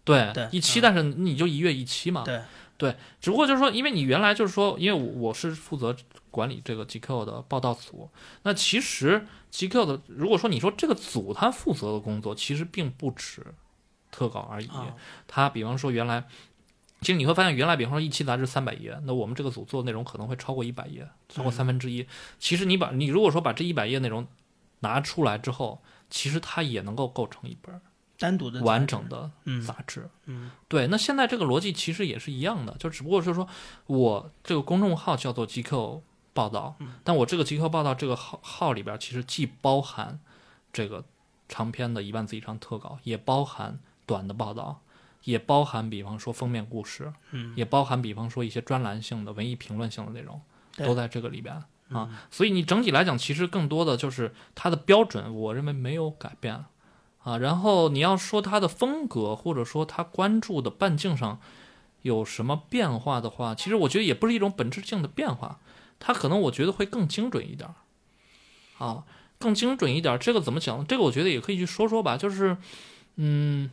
[0.05, 2.23] 对对一期，嗯但是你就一月一期嘛。
[2.23, 2.41] 对，
[2.81, 5.95] 对，只不过就是说，因为你原来就是说，因为我我是负责
[6.31, 8.09] 管理这个 GQ 的报道组，
[8.41, 13.45] 那其实 GQ 的，如果说你说这个组他负责的工作，其实并不止
[14.09, 14.67] 特稿而已。
[14.69, 14.95] 啊
[15.27, 16.25] 它比方说原来，
[17.01, 22.07] 其实你会发现，原来比方说一期杂志三百页，那我们这个组做的内容可能会超过一百页，超过三分之一。
[22.39, 24.25] 其实你把你如果说把这一百页内容
[24.79, 27.79] 拿出来之后，其实它也能够构成一本
[28.21, 30.07] 单独的完整的嗯杂志。
[30.27, 33.47] 嗯对，那现在这个逻辑其实也是一样的，就只不过是说
[33.87, 40.19] 我这个公众号叫做 GQ 报道，嗯但我这个 GQ 报道这个号号里边其实既包含
[40.71, 41.03] 这个
[41.49, 44.81] 长篇的一万字以上特稿，也包含短的报道，
[45.23, 50.39] 也包含比方说封面故事，嗯也包含比方说一些专栏性的文艺评论性的内容，
[50.77, 51.55] 都在这个里边。
[51.55, 56.63] 嗯啊，所以你整体来讲，其实更多的就是它的标准，我认为没有改变
[57.23, 57.37] 啊。
[57.37, 61.39] 然后你要说他的风格，或者说他关注的半径上
[62.01, 65.59] 有什么变化的话，其实我觉得也不是一种本质性的变化，
[65.99, 67.75] 他可能我觉得会更精准一点儿
[68.85, 69.03] 啊，
[69.39, 70.17] 更精准一点儿。
[70.17, 70.85] 这个怎么讲？
[70.85, 72.57] 这个我觉得也可以去说说吧，就是
[73.15, 73.71] 嗯。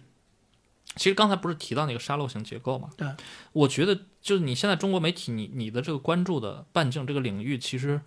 [0.96, 2.90] 其实刚才不是提到那个沙漏型结构嘛？
[2.96, 3.06] 对，
[3.52, 8.00] 我觉得就是你现在中国媒体，你你的这个关注的半径这个领域，其实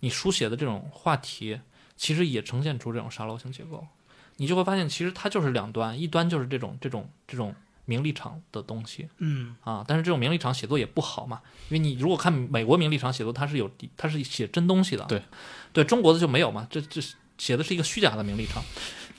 [0.00, 1.60] 你书写的这种话题，
[1.96, 3.86] 其实也呈现出这种沙漏型结构。
[4.38, 9.54] 你就会发现，其实它就是两端，一端就是这种这种这种名利场的东西嗯。
[9.62, 15.22] 啊，但是这种名利场写作也不好嘛，因为你如果看美国名利场写作，它是有它是写真东西的，对，
[15.72, 17.00] 对中国的就没有嘛，这这
[17.36, 18.62] 写的是一个虚假的名利场，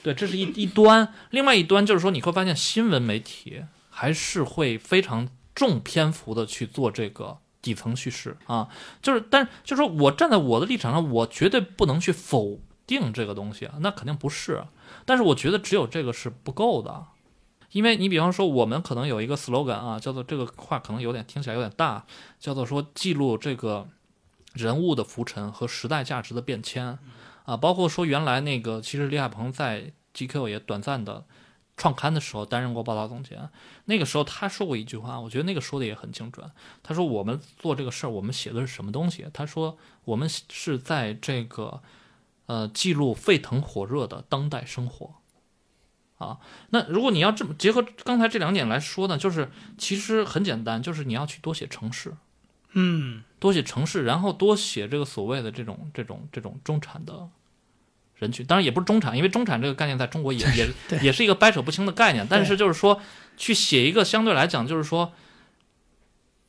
[0.03, 8.69] 对，这是一一端，另外一端就是说你会发现新闻媒体还是会非常重篇幅的去做这个底层叙事啊，
[9.01, 14.63] 就是但是就是说我站在我的立场上，我绝对不能去否定这个东西啊，那肯定不是，
[15.06, 17.06] 但是我觉得只有这个是不够的。
[17.71, 22.04] 因为你比方说，我们可能有一个 slogan 啊，叫做这个话可能有点听起来有点大，
[22.39, 23.88] 叫做说记录这个
[24.54, 26.97] 人物的浮沉和时代价值的变迁
[27.45, 31.25] 啊，包括说原来那个其实李海鹏在 GQ 也短暂的
[31.78, 33.47] 创刊的时候担任过报道总监，
[33.86, 36.49] 那个时候他说过一句话，我觉得那个说的也很精准。
[36.82, 39.28] 他说我们做这个事儿，我们写的是什么东西？
[39.32, 41.80] 他说我们是在这个
[42.49, 45.13] 呃记录沸腾火热的当代生活。
[46.17, 46.39] 啊，
[46.71, 52.13] 那如果你要这么结合刚才这两点来说呢，就是其实很简单，就是你要去多写城市，
[52.73, 53.23] 嗯。
[53.39, 57.29] 多写城市，然后多写这个所谓的这种这种这种中产的
[58.15, 60.69] 人群，当然也不是中产，因为中产这个概念在中国也也
[61.01, 62.99] 也是一个掰扯不清的概念，但是就是说
[63.38, 65.13] 去写一个相对来讲就是说，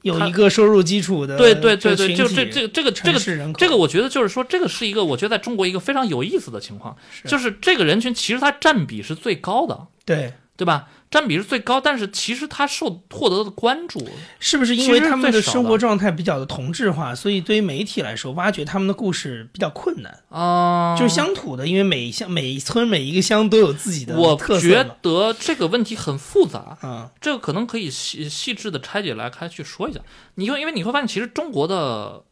[0.03, 10.89] 有一个收入基础的对对对对，这就这这个这个这个这个，我觉得就是说，这个是一个我觉得在中国一个非常有意思的情况，是就是这个人群其实它占比是最高的，对，对吧？
[11.11, 14.01] 占比是最高，但是其实它受获得的关注，
[14.39, 20.23] 是不是因为他们的生活状态比较的同质化，所以对于媒体来说，挖掘他们的故事比较困难？
[20.29, 24.97] 啊、就是乡土的，因为每一乡、每一村、每一个乡都有自己的我特色觉。
[25.03, 29.99] 得这个问题很复杂，啊，这个可能可以细细致的拆解来开去说一下。
[30.37, 32.23] 你会因为你会发现，其实中国的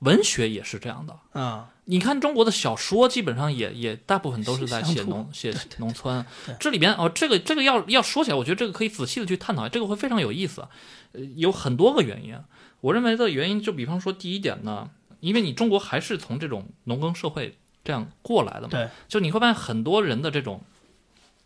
[0.00, 1.40] 文学也是这样的。
[1.40, 6.24] 啊，你看中国的小说，基本上也也大部分都是在写农写农村。
[6.60, 10.66] 这里边哦，这个这个要要说起来，我觉得这个可以仔细的去探讨，这个会非常有意思。
[11.12, 12.36] 呃，有很多个原因。
[12.82, 20.60] 我认为的原因，就比方说第一点呢，因为你中国还是从这种农耕社会这样过来的嘛，对就你会发现很多人的这种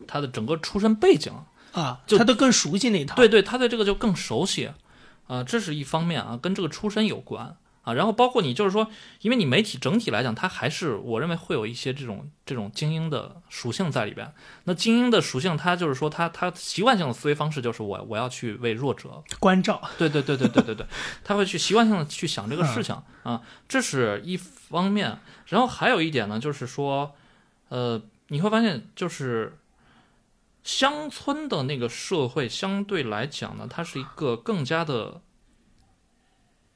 [0.08, 1.32] 他的整个出身背景，
[1.72, 3.14] 啊，就他都更熟悉那一套。
[3.14, 4.70] 对对，他对这个就更熟悉，
[5.28, 7.94] 啊、这是一方面啊，跟这个出身有关啊。
[7.94, 8.88] 然后包括你就是说，
[9.22, 14.32] 因为你媒体整体来讲，它还是我认为会有一些这种这种精英的属性在里边。
[14.64, 20.86] 那精英的属性，它就是说它它习惯性的思维方式就是我我要去为弱者，关照，对对对对对对对，
[21.24, 25.18] 他会去习惯性的去想这个事情啊，这是一方面。
[25.46, 27.14] 然后还有一点呢，就是说，
[27.68, 29.56] 呃，你会发现就是。
[30.62, 35.22] 乡村的那个社会相对来讲呢，它是一个更加的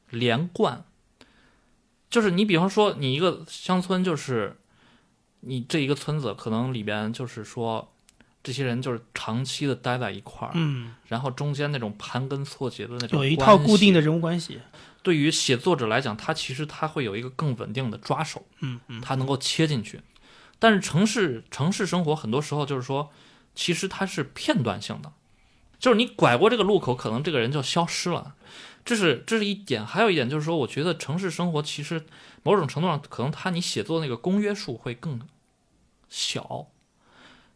[0.08, 0.86] 连贯，
[2.14, 4.56] 就是你比方说你一个乡村，就是
[5.40, 7.92] 你这一个村子可能里边就是说
[8.40, 14.00] 这些人就是长期的待在一块儿，嗯，然后中间那种盘根错节的那种有一套固定的。
[14.00, 14.60] 人物关系。
[15.02, 20.00] 对于写作者来讲，他其实他会有一个更稳定的抓手，嗯嗯，他能够切进去。
[20.60, 23.10] 但是城市城市生活很多时候就是说，
[23.56, 25.10] 其实它是片段性的，
[25.80, 28.36] 就是你拐过这个路口，可能这个人就消失了。
[28.84, 32.04] 这是这是一点，还有一点就是说，我觉得城市生活其实
[32.42, 35.20] 某种程度上，可能它你写作那个公约数会更
[36.10, 36.66] 小，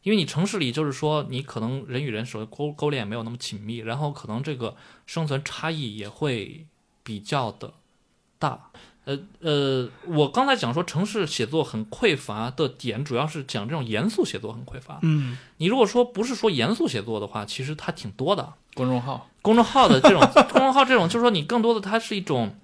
[0.02, 4.74] 因为你城市里就是说，你可能人与人手勾勾连也没有那么紧密，然后可能这个
[5.04, 6.66] 生存差异也会
[7.02, 7.74] 比较的
[8.38, 8.70] 大。
[9.04, 14.98] 呃呃，我刚才讲说城市写作很匮乏的点，主要是讲这种严肃写作很匮乏。
[15.02, 18.54] 嗯，你如果说不是说严肃写作的话，其实它挺多的。
[18.78, 20.20] 公众号，公众号的这种
[20.52, 22.54] 公众号这种，就是说你更多的它是一种，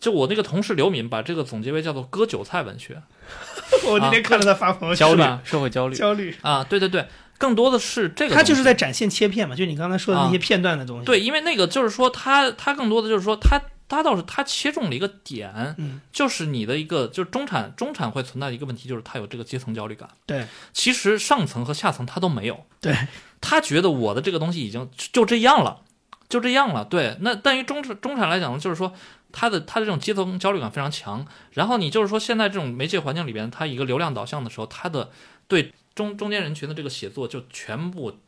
[0.00, 3.00] 就我那个同事刘敏把这个总结为叫做割韭菜文学
[3.86, 7.06] 我那天看了他发朋友圈，焦虑，社会焦虑，焦虑，啊，对对对，
[7.38, 11.04] 更多的是这个，他就是在展现切片嘛，就你刚才说的那些啊片段的东西。
[11.04, 20.08] 对，因为那个就是说他他更多的就是说他他倒是他切中了一个点，嗯，就是你的一个就是中产中产会存在的一个问题，就是他有这个阶层焦虑感。
[20.26, 22.96] 对其实上层和下层他都没有，对，
[23.40, 25.82] 他觉得我的这个东西已经就这样了，
[26.28, 26.84] 就这样了。
[26.84, 28.94] 对，那但于中产中产来讲呢，就是说
[29.32, 31.26] 他的他的这种阶层焦虑感非常强。
[31.52, 35.10] 然后你就是说现在这种媒介环境里边，他一个流量导向的时候，他的
[35.46, 38.18] 对中中间人群的这个写作就全部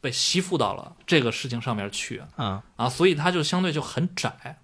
[0.00, 4.58] 被吸附到了这个事情上面去啊，啊，所以它就相对就很窄。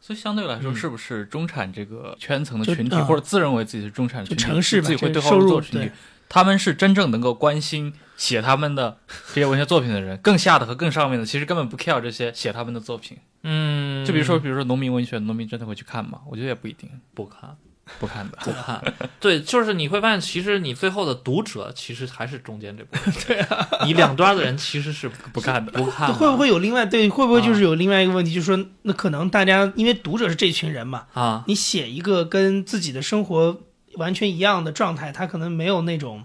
[0.00, 0.76] 所以相对来说，嗯。
[0.76, 5.90] 是不是中产这个圈层的群体，嗯或者自认为自己是中产群体，就城市自己会对号入座群体，
[6.28, 8.98] 他们是真正能够关心写他们的
[9.28, 13.18] 这些文学作品的人，更下的和更上面的，其实根本不 care 这些写他们的作品。
[13.42, 16.20] 嗯，就比如说，比如说农民文学，农民真的会去看吗？
[16.28, 17.56] 我觉得也不一定，不看
[17.98, 18.38] 不看的。
[18.42, 18.82] 不看，
[19.20, 23.14] 对，就是你会发现，其实你最后的读者其实还是中间这部分。
[23.26, 26.14] 对啊，你两端的人其实是 不看的，不看的。
[26.14, 27.08] 会不会有另外对？
[27.08, 31.44] 会不会就是有另外一个问题，就是说，那可能大家因为读者是这群人嘛，啊？
[31.46, 33.60] 你写一个跟自己的生活
[33.94, 36.24] 完全一样的状态，他可能没有那种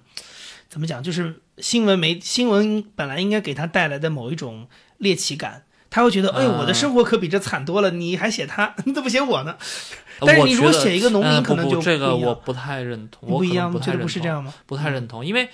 [0.69, 5.63] 怎么讲，就是新闻媒新闻本来应该给他带来的某一种猎奇感。
[5.95, 9.55] 他会觉得，哎，啊我的生活可比这惨多了，你还写他，你怎么写我呢？
[10.19, 14.53] 但是你如果写一个农民呃可能就这个我不太认同，我不一样，觉得不是这同样吗？
[14.65, 15.47] 不太认同，因为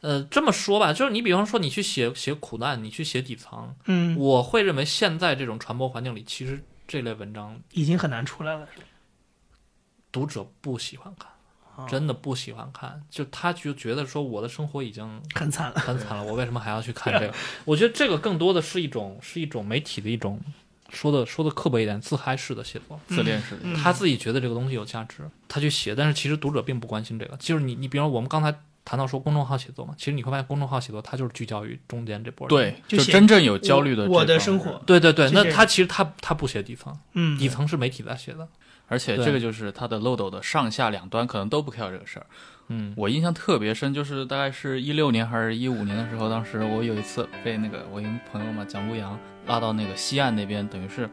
[0.00, 8.68] 呃这么说吧，就是你比方说你去写写苦难，你去写底层，嗯，我会认为现在这种传播环境里，其实这类文章已经很难出来了，
[10.12, 11.34] 读者不喜欢看，哦
[11.88, 15.80] 真的不喜欢看，就他就觉得说我的生活已经很惨了。
[15.80, 17.34] 很惨了，我为什么还要去看 这个？
[17.64, 20.40] 我觉得这个更多的是一种是一种媒体的一种
[20.90, 22.98] 说的说的刻薄一点，自嗨式的写作。
[23.08, 27.36] 自恋式的，嗯他自己觉得这个东西有价值，他去写，但是其实读者并不关心这个。
[27.36, 28.52] 就是你你比方我们刚才
[28.84, 32.48] 谈到说公众号写作嘛，其实你会发现公众号写作它就是聚焦于中间这波人。
[32.48, 38.48] 对，就真正有焦虑的我我的生活，对对对，那他其实他他不写底层，嗯，底层是媒体在写的。
[38.90, 42.26] 而且这个就是它的漏斗的上下两端可能都不 care 这个事儿。
[42.72, 51.08] 嗯，我印象特别深，就是大概是一六年还是一五年的时候，当时我有一次被那个我一个朋友嘛蒋步阳拉到那个西岸那边，等于是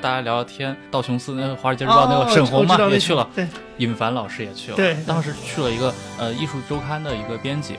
[0.00, 0.76] 大家聊聊天。
[0.90, 3.46] 道琼斯那个《华尔街日报》那哦个沈红嘛、也去了，对
[3.78, 4.76] 尹凡老师也去了。
[4.76, 7.76] 对当时去了一个呃艺术周刊的一个编辑，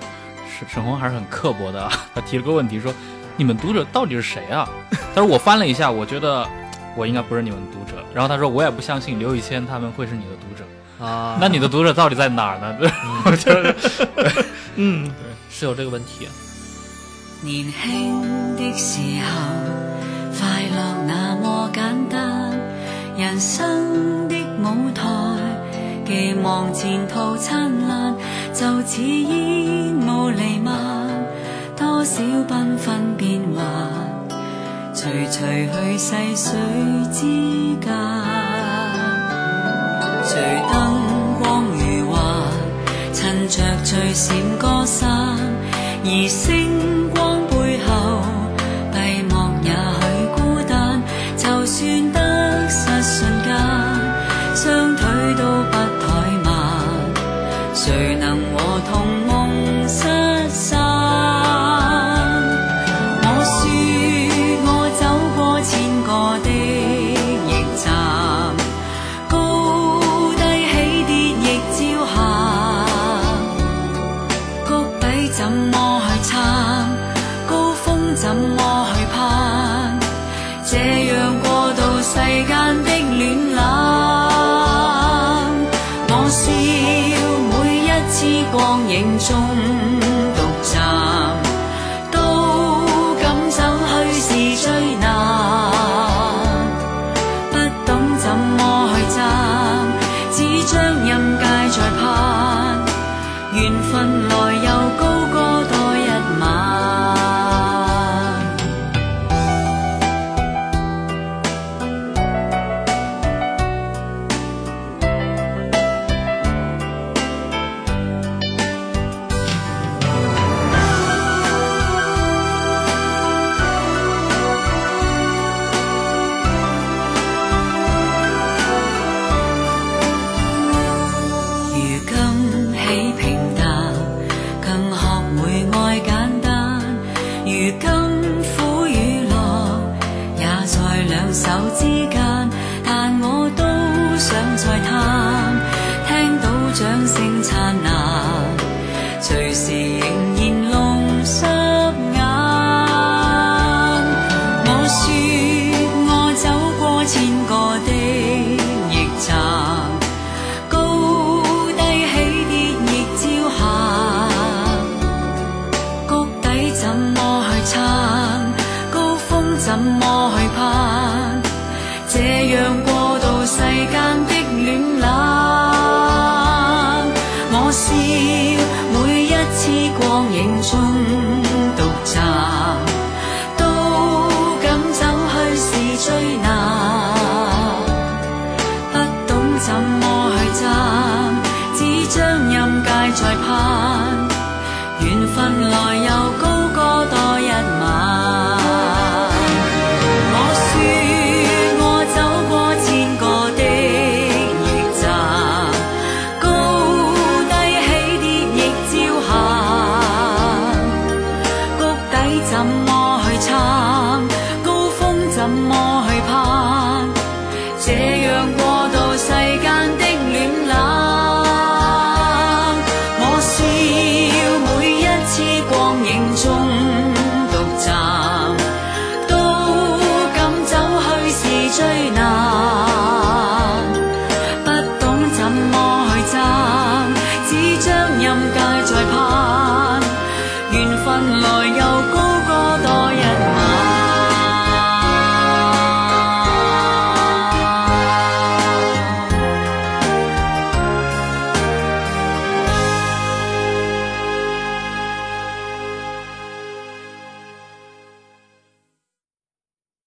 [0.48, 2.94] 沈沈红还是很刻薄的啊， 他提了个问题说
[3.38, 4.70] ：“你们读者到底是谁啊？”
[5.16, 6.48] 他说我翻了一下，我觉得
[6.96, 8.02] 我应该不是你们读者。
[8.14, 10.64] 然后他说我也不相信刘宇谦他们会是你的读者。
[11.06, 12.76] 啊，那你的读者到底在哪儿呢？
[13.26, 13.76] 我觉得
[14.76, 15.12] 嗯，
[15.52, 16.28] 是有这个问题。
[17.42, 19.28] 年輕的時候，
[20.40, 22.58] 快樂那麼簡單，
[23.18, 25.04] 人生的舞台，
[26.06, 28.16] 寄望前途燦爛，
[28.54, 31.10] 就似煙霧彌漫，
[31.78, 33.66] 多少繽紛變幻，
[35.06, 36.58] 随随去细水
[37.14, 37.22] 之
[37.80, 37.94] 间，
[40.24, 40.42] 随
[40.74, 40.98] 灯
[41.40, 42.18] 光如画，
[43.14, 45.38] 趁着最闪歌散，
[46.04, 47.25] 而星光